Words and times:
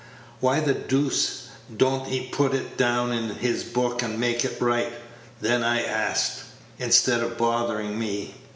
Why 0.39 0.59
the 0.61 0.73
doose 0.73 1.49
don't 1.77 2.07
he 2.07 2.27
put 2.31 2.55
it 2.55 2.75
down 2.75 3.11
in 3.11 3.29
his 3.35 3.63
book 3.63 4.01
and 4.01 4.17
make 4.19 4.43
it 4.43 4.59
right, 4.59 4.91
then, 5.41 5.63
I 5.63 5.83
ask, 5.83 6.39
instead 6.79 7.19
of 7.21 7.37
bothering 7.37 7.99
me? 7.99 8.33